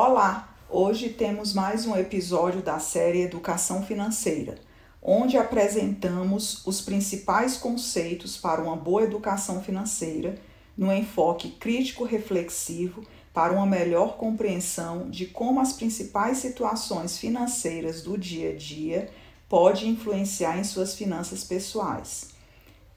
Olá! 0.00 0.54
Hoje 0.70 1.08
temos 1.08 1.52
mais 1.52 1.84
um 1.84 1.96
episódio 1.96 2.62
da 2.62 2.78
série 2.78 3.22
Educação 3.22 3.82
Financeira, 3.82 4.54
onde 5.02 5.36
apresentamos 5.36 6.64
os 6.64 6.80
principais 6.80 7.56
conceitos 7.56 8.36
para 8.36 8.62
uma 8.62 8.76
boa 8.76 9.02
educação 9.02 9.60
financeira 9.60 10.38
no 10.76 10.92
enfoque 10.92 11.50
crítico-reflexivo 11.50 13.02
para 13.34 13.52
uma 13.52 13.66
melhor 13.66 14.16
compreensão 14.16 15.10
de 15.10 15.26
como 15.26 15.58
as 15.58 15.72
principais 15.72 16.38
situações 16.38 17.18
financeiras 17.18 18.00
do 18.00 18.16
dia 18.16 18.50
a 18.52 18.56
dia 18.56 19.10
podem 19.48 19.90
influenciar 19.90 20.60
em 20.60 20.62
suas 20.62 20.94
finanças 20.94 21.42
pessoais. 21.42 22.37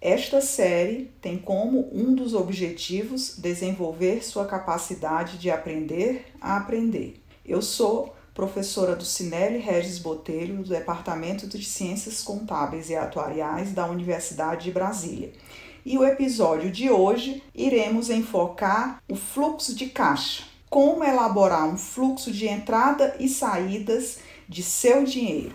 Esta 0.02 0.42
série 0.42 1.12
tem 1.22 1.38
como 1.38 1.88
um 1.94 2.16
dos 2.16 2.34
objetivos 2.34 3.36
desenvolver 3.38 4.26
sua 4.26 4.46
capacidade 4.46 5.38
de 5.38 5.52
aprender 5.52 6.26
a 6.42 6.58
aprender. 6.58 7.22
Eu 7.46 7.62
sou 7.62 8.16
professora 8.34 8.96
do 8.96 9.06
Cinelli 9.06 9.60
Regis 9.60 10.00
Botelho, 10.00 10.64
do 10.64 10.70
Departamento 10.70 11.48
de 11.48 11.64
Ciências 11.64 12.24
Contábeis 12.24 12.90
e 12.90 12.96
Atuariais 12.96 13.74
da 13.74 13.86
Universidade 13.86 14.64
de 14.64 14.72
Brasília. 14.72 15.34
E 15.86 16.00
o 16.00 16.04
episódio 16.04 16.72
de 16.72 16.90
hoje 16.90 17.44
iremos 17.54 18.10
enfocar 18.10 19.04
o 19.08 19.16
fluxo 19.16 19.76
de 19.76 19.86
caixa. 19.86 20.46
Como 20.68 21.04
elaborar 21.04 21.68
um 21.68 21.78
fluxo 21.78 22.32
de 22.32 22.48
entrada 22.48 23.16
e 23.20 23.30
saídas 23.30 24.18
de 24.50 24.64
seu 24.64 25.04
dinheiro. 25.04 25.54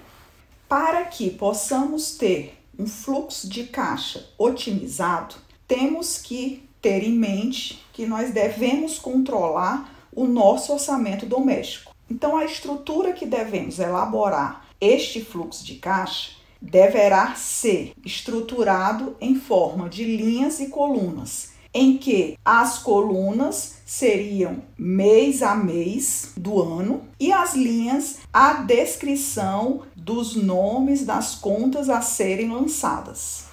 Para 0.69 1.05
que 1.07 1.31
possamos 1.31 2.13
ter 2.13 2.57
um 2.79 2.87
fluxo 2.87 3.49
de 3.49 3.65
caixa 3.65 4.29
otimizado, 4.39 5.37
temos 5.67 6.19
que 6.19 6.69
ter 6.81 7.03
em 7.03 7.13
mente 7.13 7.85
que 7.93 8.07
nós 8.07 8.31
devemos 8.31 8.99
controlar 8.99 10.09
o 10.13 10.27
nosso 10.27 10.73
orçamento 10.73 11.27
doméstico. 11.27 11.95
Então, 12.11 12.37
a 12.37 12.45
estrutura 12.45 13.13
que 13.13 13.27
devemos 13.27 13.79
elaborar 13.79 14.67
este 14.81 15.25
fluxo 15.25 15.65
de 15.65 15.77
caixa 15.77 16.33
deverá 16.61 17.35
ser 17.35 17.93
estruturado 18.05 19.17
em 19.21 19.35
forma 19.35 19.89
de 19.89 20.05
linhas 20.05 20.61
e 20.61 20.69
colunas, 20.69 21.51
em 21.73 21.99
que 21.99 22.39
as 22.45 22.79
colunas 22.79 23.77
seriam 23.85 24.63
mês 24.79 25.43
a 25.43 25.55
mês 25.55 26.33
do 26.37 26.63
ano 26.63 27.03
e 27.21 27.33
as 27.33 27.55
linhas 27.55 28.19
a 28.33 28.55
descrição 28.55 29.83
dos 30.07 30.37
nomes 30.37 31.05
das 31.05 31.35
contas 31.35 31.91
a 31.91 32.01
serem 32.01 32.49
lançadas. 32.49 33.47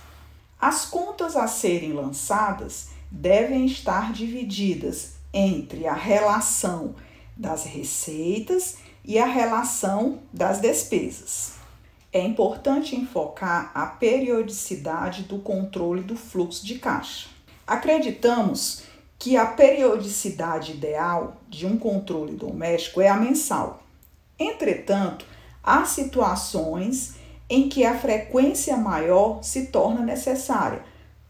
As 0.62 0.86
contas 0.86 1.36
a 1.36 1.48
serem 1.48 1.94
lançadas 1.94 2.90
devem 3.10 3.66
estar 3.66 4.14
divididas 4.14 5.14
entre 5.34 5.88
a 5.88 5.96
relação 5.96 6.94
das 7.36 7.64
receitas 7.64 8.78
e 9.04 9.18
a 9.18 9.26
relação 9.26 10.20
das 10.32 10.60
despesas. 10.60 11.54
É 12.12 12.22
importante 12.22 12.96
enfocar 12.96 13.72
a 13.74 13.88
periodicidade 13.88 15.24
do 15.24 15.40
controle 15.40 16.04
do 16.04 16.16
fluxo 16.16 16.64
de 16.64 16.78
caixa. 16.78 17.30
Acreditamos 17.66 18.84
que 19.18 19.36
a 19.36 19.48
periodicidade 19.48 20.74
ideal 20.74 21.42
de 21.50 21.66
um 21.66 21.80
controle 21.80 22.36
doméstico 22.36 23.02
é 23.02 23.08
a 23.08 23.16
mensal. 23.16 23.82
Entretanto, 24.38 25.33
há 25.64 25.86
situações 25.86 27.16
em 27.50 27.70
que 27.70 27.86
a 27.86 27.98
frequência 27.98 28.76
maior 28.76 29.44
se 29.44 29.68
torna 29.68 30.02
necessária. 30.02 30.84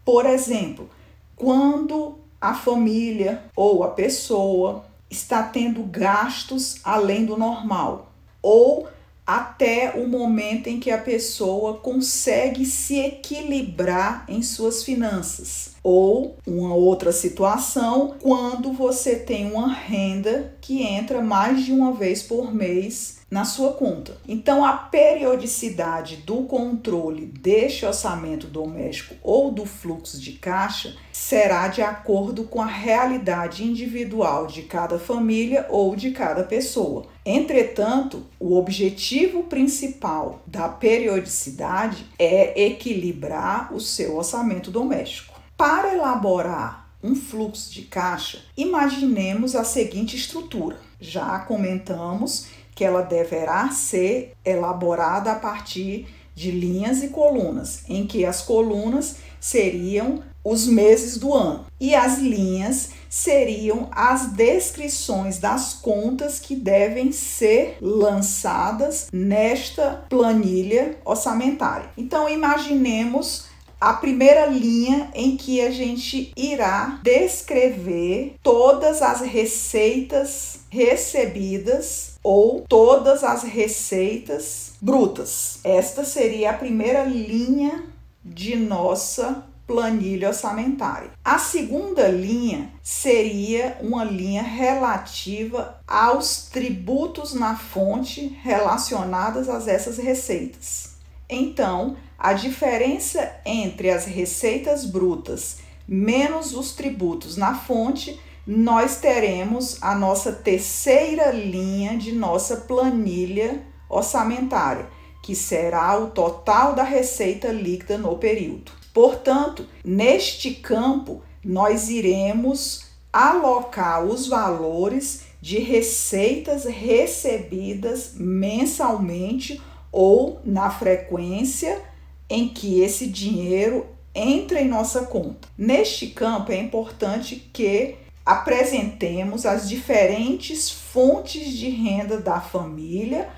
Por 0.04 0.26
exemplo, 0.26 0.88
quando 1.36 2.18
a 2.40 2.54
família 2.54 3.44
ou 3.56 3.84
a 3.84 3.88
pessoa 3.88 4.84
está 5.10 5.42
tendo 5.42 5.82
gastos 5.84 6.76
além 6.84 7.24
do 7.24 7.36
normal, 7.36 8.12
ou 8.42 8.88
até 9.26 9.94
o 9.96 10.06
momento 10.06 10.66
em 10.66 10.78
que 10.78 10.90
a 10.90 10.98
pessoa 10.98 11.78
consegue 11.78 12.66
se 12.66 12.98
equilibrar 12.98 14.26
em 14.28 14.42
suas 14.42 14.84
finanças. 14.84 15.70
Ou 15.82 16.36
uma 16.46 16.74
outra 16.74 17.10
situação, 17.12 18.16
quando 18.20 18.72
você 18.72 19.16
tem 19.16 19.50
uma 19.50 19.72
renda 19.72 20.54
que 20.60 20.82
entra 20.82 21.22
mais 21.22 21.64
de 21.64 21.72
uma 21.72 21.92
vez 21.92 22.22
por 22.22 22.52
mês 22.54 23.20
na 23.34 23.44
sua 23.44 23.72
conta. 23.72 24.16
Então, 24.28 24.64
a 24.64 24.74
periodicidade 24.74 26.18
do 26.18 26.44
controle 26.44 27.26
deste 27.26 27.84
orçamento 27.84 28.46
doméstico 28.46 29.16
ou 29.24 29.50
do 29.50 29.66
fluxo 29.66 30.20
de 30.20 30.34
caixa 30.34 30.94
será 31.12 31.66
de 31.66 31.82
acordo 31.82 32.44
com 32.44 32.62
a 32.62 32.66
realidade 32.66 33.64
individual 33.64 34.46
de 34.46 34.62
cada 34.62 35.00
família 35.00 35.66
ou 35.68 35.96
de 35.96 36.12
cada 36.12 36.44
pessoa. 36.44 37.06
Entretanto, 37.26 38.22
o 38.38 38.56
objetivo 38.56 39.42
principal 39.42 40.40
da 40.46 40.68
periodicidade 40.68 42.06
é 42.16 42.66
equilibrar 42.66 43.74
o 43.74 43.80
seu 43.80 44.16
orçamento 44.16 44.70
doméstico. 44.70 45.40
Para 45.56 45.92
elaborar 45.92 46.88
um 47.02 47.16
fluxo 47.16 47.72
de 47.72 47.82
caixa, 47.82 48.44
imaginemos 48.56 49.56
a 49.56 49.64
seguinte 49.64 50.14
estrutura. 50.16 50.83
Já 51.00 51.38
comentamos 51.40 52.46
que 52.74 52.84
ela 52.84 53.02
deverá 53.02 53.70
ser 53.70 54.32
elaborada 54.44 55.32
a 55.32 55.36
partir 55.36 56.08
de 56.34 56.50
linhas 56.50 57.02
e 57.02 57.08
colunas, 57.08 57.84
em 57.88 58.06
que 58.06 58.24
as 58.24 58.42
colunas 58.42 59.16
seriam 59.38 60.22
os 60.42 60.66
meses 60.66 61.16
do 61.16 61.32
ano 61.32 61.64
e 61.80 61.94
as 61.94 62.18
linhas 62.18 62.90
seriam 63.08 63.88
as 63.92 64.32
descrições 64.32 65.38
das 65.38 65.74
contas 65.74 66.38
que 66.38 66.54
devem 66.54 67.12
ser 67.12 67.78
lançadas 67.80 69.08
nesta 69.12 70.04
planilha 70.08 70.98
orçamentária. 71.04 71.88
Então 71.96 72.28
imaginemos 72.28 73.46
a 73.84 73.92
primeira 73.92 74.46
linha 74.46 75.10
em 75.12 75.36
que 75.36 75.60
a 75.60 75.70
gente 75.70 76.32
irá 76.34 76.98
descrever 77.02 78.36
todas 78.42 79.02
as 79.02 79.20
receitas 79.20 80.60
recebidas 80.70 82.14
ou 82.22 82.62
todas 82.62 83.22
as 83.22 83.42
receitas 83.42 84.72
brutas. 84.80 85.58
Esta 85.62 86.02
seria 86.02 86.52
a 86.52 86.54
primeira 86.54 87.04
linha 87.04 87.84
de 88.24 88.56
nossa 88.56 89.44
planilha 89.66 90.28
orçamentária. 90.28 91.10
A 91.22 91.38
segunda 91.38 92.08
linha 92.08 92.72
seria 92.82 93.76
uma 93.82 94.02
linha 94.02 94.42
relativa 94.42 95.78
aos 95.86 96.48
tributos 96.50 97.34
na 97.34 97.54
fonte 97.54 98.38
relacionadas 98.42 99.46
a 99.50 99.70
essas 99.70 99.98
receitas. 99.98 100.94
Então, 101.28 101.96
a 102.24 102.32
diferença 102.32 103.36
entre 103.44 103.90
as 103.90 104.06
receitas 104.06 104.86
brutas 104.86 105.58
menos 105.86 106.54
os 106.54 106.72
tributos 106.72 107.36
na 107.36 107.54
fonte, 107.54 108.18
nós 108.46 108.96
teremos 108.96 109.76
a 109.82 109.94
nossa 109.94 110.32
terceira 110.32 111.30
linha 111.32 111.98
de 111.98 112.12
nossa 112.12 112.56
planilha 112.56 113.62
orçamentária, 113.90 114.86
que 115.22 115.36
será 115.36 115.98
o 115.98 116.12
total 116.12 116.74
da 116.74 116.82
receita 116.82 117.48
líquida 117.48 117.98
no 117.98 118.16
período. 118.16 118.72
Portanto, 118.94 119.68
neste 119.84 120.54
campo, 120.54 121.20
nós 121.44 121.90
iremos 121.90 122.86
alocar 123.12 124.02
os 124.02 124.28
valores 124.28 125.24
de 125.42 125.58
receitas 125.58 126.64
recebidas 126.64 128.14
mensalmente 128.14 129.60
ou 129.92 130.40
na 130.42 130.70
frequência 130.70 131.92
em 132.28 132.48
que 132.48 132.80
esse 132.80 133.06
dinheiro 133.06 133.86
entra 134.14 134.60
em 134.60 134.68
nossa 134.68 135.06
conta. 135.06 135.48
Neste 135.58 136.08
campo 136.08 136.52
é 136.52 136.56
importante 136.56 137.36
que 137.52 137.96
apresentemos 138.24 139.44
as 139.44 139.68
diferentes 139.68 140.70
fontes 140.70 141.52
de 141.52 141.68
renda 141.68 142.18
da 142.18 142.40
família 142.40 143.28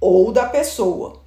ou 0.00 0.32
da 0.32 0.46
pessoa, 0.46 1.22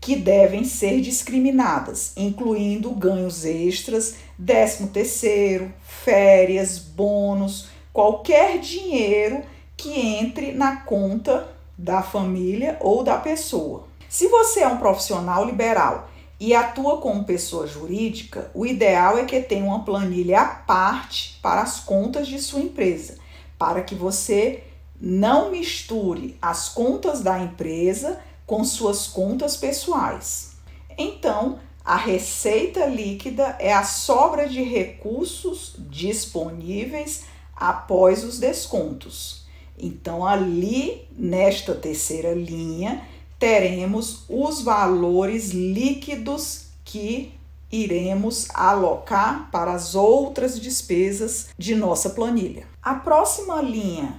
que 0.00 0.14
devem 0.14 0.64
ser 0.64 1.00
discriminadas, 1.00 2.12
incluindo 2.16 2.90
ganhos 2.90 3.44
extras, 3.44 4.16
décimo 4.38 4.88
terceiro, 4.88 5.72
férias, 5.82 6.78
bônus, 6.78 7.68
qualquer 7.92 8.58
dinheiro 8.58 9.42
que 9.76 9.90
entre 9.98 10.52
na 10.52 10.76
conta 10.76 11.48
da 11.76 12.02
família 12.02 12.76
ou 12.80 13.02
da 13.02 13.16
pessoa. 13.16 13.88
Se 14.08 14.28
você 14.28 14.60
é 14.60 14.68
um 14.68 14.76
profissional 14.76 15.44
liberal 15.44 16.08
e 16.46 16.54
atua 16.54 16.98
como 16.98 17.24
pessoa 17.24 17.66
jurídica, 17.66 18.50
o 18.52 18.66
ideal 18.66 19.16
é 19.16 19.24
que 19.24 19.40
tenha 19.40 19.64
uma 19.64 19.82
planilha 19.82 20.42
à 20.42 20.44
parte 20.44 21.38
para 21.40 21.62
as 21.62 21.80
contas 21.80 22.28
de 22.28 22.38
sua 22.38 22.60
empresa, 22.60 23.16
para 23.58 23.82
que 23.82 23.94
você 23.94 24.62
não 25.00 25.50
misture 25.50 26.36
as 26.42 26.68
contas 26.68 27.22
da 27.22 27.38
empresa 27.38 28.20
com 28.46 28.62
suas 28.62 29.06
contas 29.06 29.56
pessoais. 29.56 30.56
Então, 30.98 31.58
a 31.82 31.96
receita 31.96 32.84
líquida 32.84 33.56
é 33.58 33.72
a 33.72 33.82
sobra 33.82 34.46
de 34.46 34.62
recursos 34.62 35.74
disponíveis 35.78 37.24
após 37.56 38.22
os 38.22 38.38
descontos. 38.38 39.46
Então, 39.78 40.26
ali 40.26 41.08
nesta 41.16 41.74
terceira 41.74 42.34
linha, 42.34 43.02
teremos 43.44 44.24
os 44.26 44.62
valores 44.62 45.50
líquidos 45.50 46.68
que 46.82 47.34
iremos 47.70 48.48
alocar 48.54 49.50
para 49.52 49.74
as 49.74 49.94
outras 49.94 50.58
despesas 50.58 51.48
de 51.58 51.74
nossa 51.74 52.08
planilha. 52.08 52.66
A 52.82 52.94
próxima 52.94 53.60
linha 53.60 54.18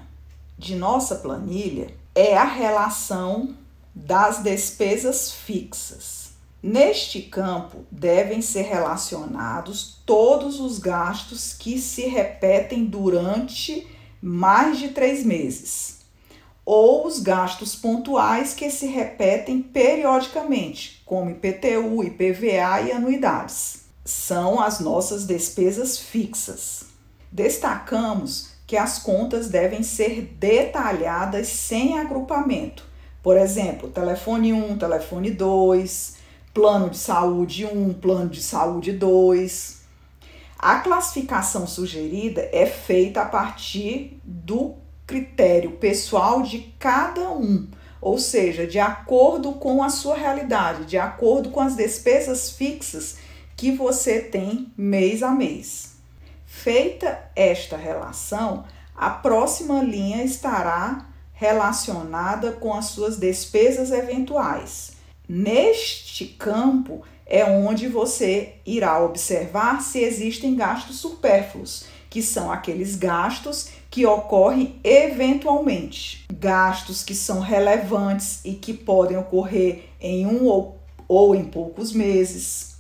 de 0.60 0.76
nossa 0.76 1.16
planilha 1.16 1.88
é 2.14 2.38
a 2.38 2.44
relação 2.44 3.56
das 3.96 4.44
despesas 4.44 5.32
fixas. 5.32 6.34
Neste 6.62 7.24
campo 7.24 7.84
devem 7.90 8.44
ser 8.44 8.66
relacionados 8.66 10.02
todos 10.06 10.60
os 10.60 10.78
gastos 10.78 11.52
que 11.52 11.82
se 11.82 12.06
repetem 12.06 12.86
durante 12.86 13.88
mais 14.22 14.78
de 14.78 14.90
três 14.90 15.26
meses, 15.26 15.95
ou 16.66 17.06
os 17.06 17.20
gastos 17.20 17.76
pontuais 17.76 18.56
que 18.56 18.72
se 18.72 18.88
repetem 18.88 19.62
periodicamente, 19.62 21.04
como 21.06 21.30
IPTU, 21.30 22.04
IPVA 22.04 22.82
e 22.82 22.92
anuidades. 22.92 23.86
São 24.04 24.60
as 24.60 24.80
nossas 24.80 25.26
despesas 25.26 26.00
fixas. 26.00 26.86
Destacamos 27.32 28.56
que 28.66 28.76
as 28.76 28.98
contas 28.98 29.48
devem 29.48 29.84
ser 29.84 30.36
detalhadas 30.40 31.48
sem 31.48 32.00
agrupamento. 32.00 32.84
Por 33.22 33.38
exemplo, 33.38 33.90
telefone 33.90 34.54
1, 34.54 34.78
telefone 34.78 35.32
2, 35.32 36.16
plano 36.54 36.90
de 36.90 36.98
saúde 36.98 37.66
1, 37.66 37.94
plano 37.94 38.30
de 38.30 38.42
saúde 38.42 38.92
2. 38.92 39.82
A 40.58 40.80
classificação 40.80 41.68
sugerida 41.68 42.50
é 42.52 42.66
feita 42.66 43.22
a 43.22 43.26
partir 43.26 44.20
do 44.24 44.76
critério 45.06 45.72
pessoal 45.72 46.42
de 46.42 46.74
cada 46.80 47.30
um, 47.32 47.68
ou 48.02 48.18
seja, 48.18 48.66
de 48.66 48.80
acordo 48.80 49.54
com 49.54 49.84
a 49.84 49.90
sua 49.90 50.16
realidade, 50.16 50.86
de 50.86 50.98
acordo 50.98 51.50
com 51.50 51.60
as 51.60 51.76
despesas 51.76 52.52
fixas 52.52 53.18
que 53.56 53.72
você 53.72 54.20
tem 54.20 54.72
mês 54.78 55.24
a 55.24 55.32
mês. 55.32 55.96
Feita 56.46 57.20
esta 57.36 57.78
relação, 57.78 58.66
a 58.96 59.10
próxima 59.10 59.82
linha 59.82 60.24
estará 60.24 61.08
relacionada 61.34 62.54
com 62.54 62.74
as 62.74 62.86
suas 62.86 63.18
despesas 63.18 63.92
eventuais. 63.92 64.94
Neste 65.28 66.26
campo, 66.26 67.04
é 67.26 67.44
onde 67.44 67.88
você 67.88 68.54
irá 68.66 69.00
observar 69.04 69.82
se 69.82 70.00
existem 70.00 70.56
gastos 70.56 71.00
supérfluos, 71.00 71.86
que 72.10 72.22
são 72.22 72.52
aqueles 72.52 72.96
gastos 72.96 73.70
que 73.96 74.06
ocorrem 74.06 74.78
eventualmente, 74.84 76.26
gastos 76.30 77.02
que 77.02 77.16
são 77.16 77.40
relevantes 77.40 78.42
e 78.44 78.52
que 78.52 78.74
podem 78.74 79.16
ocorrer 79.16 79.86
em 80.02 80.26
um 80.26 80.44
ou, 80.48 80.78
ou 81.08 81.34
em 81.34 81.46
poucos 81.46 81.94
meses. 81.94 82.76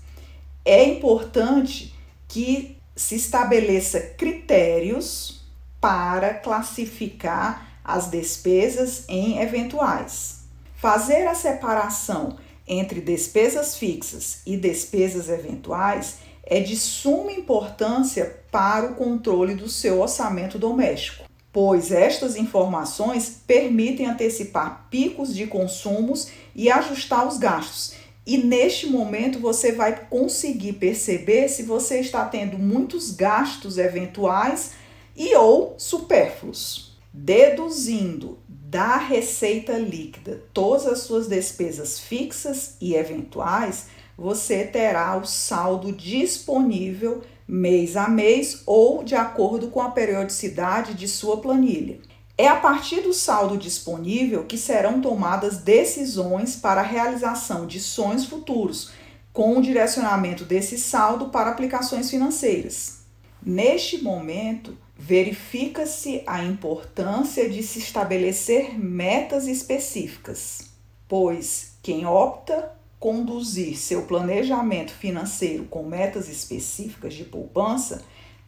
É 0.65 0.83
importante 0.83 1.95
que 2.27 2.77
se 2.93 3.15
estabeleça 3.15 4.01
critérios 4.01 5.41
para 5.79 6.33
classificar 6.33 7.79
as 7.81 8.07
despesas 8.07 9.05
em 9.07 9.39
eventuais. 9.39 10.41
Fazer 10.75 11.25
a 11.27 11.33
separação 11.33 12.35
entre 12.67 12.99
despesas 12.99 13.77
fixas 13.77 14.41
e 14.45 14.57
despesas 14.57 15.29
eventuais 15.29 16.17
é 16.45 16.59
de 16.59 16.75
suma 16.75 17.31
importância 17.31 18.39
para 18.51 18.91
o 18.91 18.95
controle 18.95 19.55
do 19.55 19.67
seu 19.67 19.99
orçamento 19.99 20.59
doméstico, 20.59 21.25
pois 21.51 21.91
estas 21.91 22.35
informações 22.35 23.41
permitem 23.47 24.05
antecipar 24.05 24.87
picos 24.89 25.33
de 25.33 25.47
consumos 25.47 26.29
e 26.55 26.69
ajustar 26.69 27.27
os 27.27 27.37
gastos. 27.37 27.95
E 28.25 28.37
neste 28.37 28.87
momento 28.87 29.39
você 29.39 29.71
vai 29.71 30.07
conseguir 30.07 30.73
perceber 30.73 31.47
se 31.47 31.63
você 31.63 31.99
está 31.99 32.25
tendo 32.25 32.57
muitos 32.57 33.11
gastos 33.11 33.77
eventuais 33.77 34.71
e 35.15 35.35
ou 35.35 35.75
supérfluos. 35.77 36.95
Deduzindo 37.13 38.39
da 38.47 38.97
receita 38.97 39.77
líquida 39.77 40.43
todas 40.53 40.85
as 40.85 40.99
suas 40.99 41.27
despesas 41.27 41.99
fixas 41.99 42.75
e 42.81 42.95
eventuais, 42.95 43.85
você 44.17 44.63
terá 44.63 45.17
o 45.17 45.25
saldo 45.25 45.91
disponível 45.91 47.21
mês 47.47 47.95
a 47.95 48.07
mês 48.07 48.63
ou 48.65 49.03
de 49.03 49.15
acordo 49.15 49.67
com 49.67 49.81
a 49.81 49.91
periodicidade 49.91 50.93
de 50.93 51.07
sua 51.07 51.37
planilha. 51.37 51.99
É 52.37 52.47
a 52.47 52.55
partir 52.55 53.01
do 53.01 53.13
saldo 53.13 53.57
disponível 53.57 54.43
que 54.45 54.57
serão 54.57 54.99
tomadas 54.99 55.57
decisões 55.57 56.55
para 56.55 56.81
a 56.81 56.85
realização 56.85 57.65
de 57.65 57.79
sonhos 57.79 58.25
futuros, 58.25 58.91
com 59.31 59.57
o 59.57 59.61
direcionamento 59.61 60.43
desse 60.43 60.77
saldo 60.77 61.29
para 61.29 61.51
aplicações 61.51 62.09
financeiras. 62.09 62.99
Neste 63.45 64.01
momento, 64.01 64.77
verifica-se 64.97 66.23
a 66.25 66.43
importância 66.43 67.49
de 67.49 67.61
se 67.61 67.79
estabelecer 67.79 68.77
metas 68.79 69.45
específicas, 69.47 70.71
pois 71.07 71.77
quem 71.83 72.05
opta 72.05 72.71
conduzir 73.05 73.77
seu 73.77 74.01
planejamento 74.01 74.91
financeiro 74.91 75.65
com 75.65 75.83
metas 75.83 76.27
específicas 76.27 77.13
de 77.13 77.23
poupança 77.23 78.01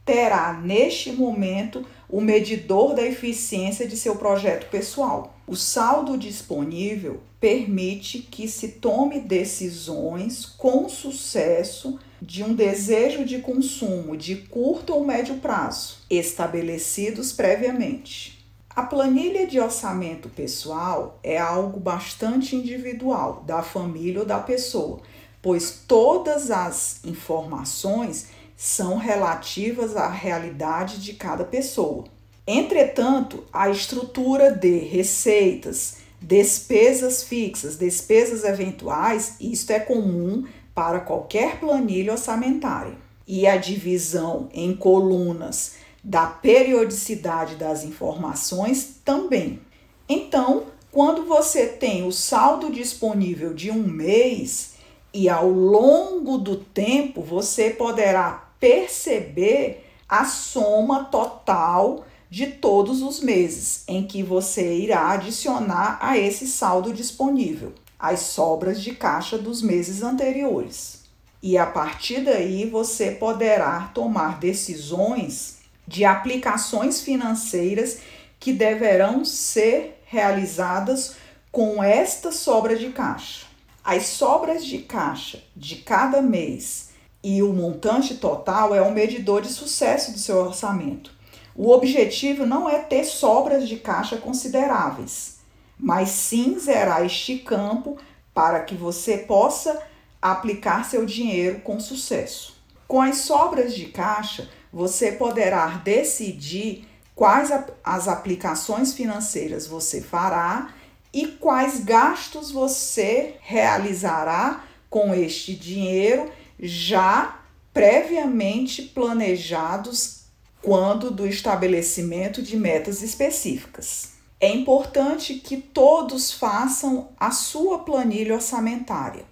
terá 0.03 0.51
neste 0.51 1.11
momento 1.11 1.85
o 2.09 2.19
medidor 2.19 2.95
da 2.95 3.05
eficiência 3.05 3.87
de 3.87 3.95
seu 3.95 4.15
projeto 4.15 4.67
pessoal. 4.71 5.37
O 5.45 5.55
saldo 5.55 6.17
disponível 6.17 7.21
permite 7.39 8.17
que 8.17 8.47
se 8.47 8.69
tome 8.69 9.19
decisões 9.19 10.43
com 10.43 10.89
sucesso 10.89 11.99
de 12.19 12.43
um 12.43 12.55
desejo 12.55 13.25
de 13.25 13.37
consumo 13.37 14.17
de 14.17 14.37
curto 14.37 14.91
ou 14.91 15.05
médio 15.05 15.35
prazo, 15.35 15.99
estabelecidos 16.09 17.31
previamente. 17.31 18.36
A 18.77 18.83
planilha 18.83 19.47
de 19.47 19.59
orçamento 19.59 20.29
pessoal 20.29 21.17
é 21.23 21.35
algo 21.35 21.79
bastante 21.79 22.55
individual 22.55 23.43
da 23.43 23.63
família 23.63 24.19
ou 24.19 24.25
da 24.25 24.37
pessoa, 24.37 24.99
pois 25.41 25.81
todas 25.87 26.51
as 26.51 27.03
informações 27.03 28.27
são 28.55 28.97
relativas 28.97 29.95
à 29.97 30.07
realidade 30.07 31.01
de 31.01 31.13
cada 31.13 31.43
pessoa. 31.43 32.03
Entretanto, 32.45 33.43
a 33.51 33.67
estrutura 33.67 34.51
de 34.51 34.77
receitas, 34.77 35.97
despesas 36.21 37.23
fixas, 37.23 37.77
despesas 37.77 38.43
eventuais, 38.43 39.37
isto 39.41 39.71
é 39.71 39.79
comum 39.79 40.45
para 40.75 40.99
qualquer 40.99 41.59
planilha 41.59 42.11
orçamentária. 42.11 42.93
E 43.27 43.47
a 43.47 43.57
divisão 43.57 44.47
em 44.53 44.75
colunas 44.75 45.86
da 46.03 46.25
periodicidade 46.25 47.55
das 47.55 47.83
informações 47.83 48.99
também. 49.03 49.59
Então, 50.07 50.65
quando 50.91 51.25
você 51.25 51.67
tem 51.67 52.07
o 52.07 52.11
saldo 52.11 52.71
disponível 52.71 53.53
de 53.53 53.69
um 53.69 53.83
mês 53.83 54.75
e 55.13 55.29
ao 55.29 55.49
longo 55.49 56.37
do 56.37 56.57
tempo 56.57 57.21
você 57.21 57.69
poderá 57.69 58.51
perceber 58.59 59.85
a 60.07 60.25
soma 60.25 61.05
total 61.05 62.05
de 62.29 62.47
todos 62.47 63.01
os 63.01 63.19
meses 63.19 63.83
em 63.87 64.05
que 64.05 64.23
você 64.23 64.75
irá 64.75 65.11
adicionar 65.11 65.97
a 66.01 66.17
esse 66.17 66.47
saldo 66.47 66.93
disponível 66.93 67.73
as 67.99 68.19
sobras 68.19 68.81
de 68.81 68.93
caixa 68.93 69.37
dos 69.37 69.61
meses 69.61 70.03
anteriores. 70.03 71.03
E 71.41 71.57
a 71.57 71.65
partir 71.65 72.21
daí 72.21 72.69
você 72.69 73.11
poderá 73.11 73.91
tomar 73.93 74.39
decisões 74.39 75.56
de 75.87 76.03
aplicações 76.03 77.01
financeiras 77.01 77.99
que 78.39 78.53
deverão 78.53 79.23
ser 79.23 80.01
realizadas 80.05 81.15
com 81.51 81.83
esta 81.83 82.31
sobra 82.31 82.75
de 82.75 82.89
caixa. 82.89 83.45
As 83.83 84.07
sobras 84.07 84.65
de 84.65 84.79
caixa 84.79 85.41
de 85.55 85.77
cada 85.77 86.21
mês 86.21 86.89
e 87.23 87.41
o 87.41 87.53
montante 87.53 88.15
total 88.15 88.75
é 88.75 88.81
o 88.81 88.91
medidor 88.91 89.41
de 89.41 89.47
sucesso 89.47 90.11
do 90.11 90.19
seu 90.19 90.37
orçamento. 90.37 91.11
O 91.55 91.71
objetivo 91.71 92.45
não 92.45 92.69
é 92.69 92.79
ter 92.79 93.03
sobras 93.03 93.67
de 93.67 93.77
caixa 93.77 94.17
consideráveis, 94.17 95.37
mas 95.79 96.09
sim 96.09 96.59
zerar 96.59 97.05
este 97.05 97.39
campo 97.39 97.97
para 98.33 98.59
que 98.59 98.75
você 98.75 99.17
possa 99.19 99.81
aplicar 100.21 100.85
seu 100.85 101.05
dinheiro 101.05 101.61
com 101.61 101.79
sucesso. 101.79 102.55
Com 102.87 103.01
as 103.01 103.17
sobras 103.17 103.73
de 103.73 103.85
caixa, 103.85 104.47
você 104.71 105.11
poderá 105.11 105.67
decidir 105.83 106.87
quais 107.15 107.51
as 107.83 108.07
aplicações 108.07 108.93
financeiras 108.93 109.65
você 109.65 110.01
fará 110.01 110.73
e 111.13 111.27
quais 111.27 111.83
gastos 111.83 112.51
você 112.51 113.35
realizará 113.41 114.63
com 114.89 115.13
este 115.13 115.55
dinheiro 115.55 116.31
já 116.59 117.39
previamente 117.73 118.81
planejados 118.81 120.25
quando 120.61 121.11
do 121.11 121.25
estabelecimento 121.27 122.41
de 122.41 122.57
metas 122.57 123.01
específicas. 123.01 124.09
É 124.39 124.49
importante 124.49 125.35
que 125.35 125.57
todos 125.57 126.31
façam 126.31 127.09
a 127.19 127.31
sua 127.31 127.79
planilha 127.79 128.35
orçamentária, 128.35 129.25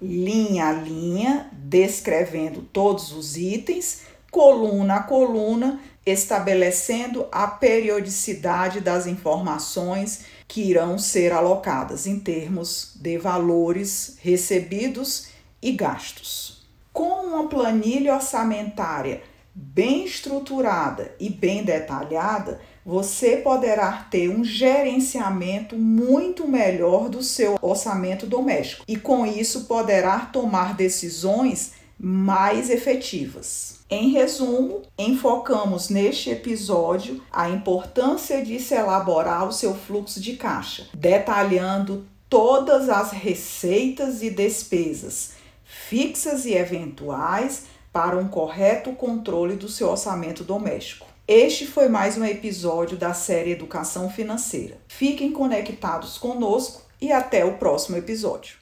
linha 0.00 0.66
a 0.66 0.72
linha, 0.72 1.48
descrevendo 1.52 2.62
todos 2.72 3.12
os 3.12 3.36
itens, 3.36 4.02
coluna 4.32 4.96
a 4.96 5.02
coluna, 5.02 5.78
estabelecendo 6.04 7.28
a 7.30 7.46
periodicidade 7.46 8.80
das 8.80 9.06
informações 9.06 10.24
que 10.48 10.62
irão 10.62 10.98
ser 10.98 11.32
alocadas 11.32 12.06
em 12.06 12.18
termos 12.18 12.94
de 12.96 13.18
valores 13.18 14.16
recebidos 14.20 15.28
e 15.60 15.70
gastos. 15.72 16.66
Com 16.92 17.26
uma 17.26 17.46
planilha 17.46 18.14
orçamentária 18.14 19.22
bem 19.54 20.06
estruturada 20.06 21.14
e 21.20 21.28
bem 21.28 21.62
detalhada, 21.62 22.58
você 22.84 23.36
poderá 23.36 24.08
ter 24.10 24.30
um 24.30 24.42
gerenciamento 24.42 25.76
muito 25.76 26.48
melhor 26.48 27.10
do 27.10 27.22
seu 27.22 27.58
orçamento 27.60 28.26
doméstico 28.26 28.82
e, 28.88 28.96
com 28.96 29.26
isso, 29.26 29.66
poderá 29.66 30.20
tomar 30.20 30.74
decisões 30.74 31.81
mais 32.04 32.68
efetivas. 32.68 33.78
Em 33.88 34.10
resumo, 34.10 34.82
enfocamos 34.98 35.88
neste 35.88 36.30
episódio 36.30 37.22
a 37.30 37.48
importância 37.48 38.44
de 38.44 38.58
se 38.58 38.74
elaborar 38.74 39.46
o 39.46 39.52
seu 39.52 39.72
fluxo 39.72 40.20
de 40.20 40.32
caixa, 40.32 40.88
detalhando 40.92 42.04
todas 42.28 42.88
as 42.88 43.12
receitas 43.12 44.20
e 44.20 44.30
despesas 44.30 45.40
fixas 45.72 46.44
e 46.44 46.54
eventuais 46.54 47.64
para 47.92 48.16
um 48.16 48.28
correto 48.28 48.92
controle 48.92 49.56
do 49.56 49.68
seu 49.68 49.90
orçamento 49.90 50.44
doméstico. 50.44 51.06
Este 51.26 51.66
foi 51.66 51.88
mais 51.88 52.18
um 52.18 52.24
episódio 52.24 52.96
da 52.96 53.14
série 53.14 53.52
Educação 53.52 54.10
Financeira. 54.10 54.78
Fiquem 54.88 55.32
conectados 55.32 56.18
conosco 56.18 56.82
e 57.00 57.10
até 57.12 57.44
o 57.44 57.58
próximo 57.58 57.96
episódio. 57.96 58.50